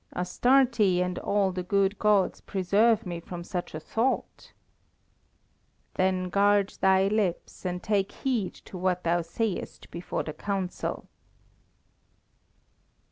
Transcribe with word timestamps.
"Astarte 0.15 0.79
and 0.79 1.19
all 1.19 1.51
the 1.51 1.61
good 1.61 1.99
gods 1.99 2.41
preserve 2.41 3.05
me 3.05 3.19
from 3.19 3.43
such 3.43 3.75
a 3.75 3.79
thought." 3.79 4.51
"Then 5.93 6.29
guard 6.29 6.75
thy 6.81 7.07
lips, 7.07 7.65
and 7.67 7.83
take 7.83 8.11
heed 8.11 8.55
to 8.65 8.79
what 8.79 9.03
thou 9.03 9.21
sayest 9.21 9.91
before 9.91 10.23
the 10.23 10.33
Council." 10.33 11.07